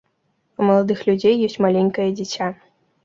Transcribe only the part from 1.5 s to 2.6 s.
маленькае дзіця.